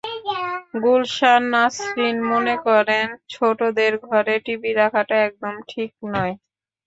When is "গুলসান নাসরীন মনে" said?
0.83-2.55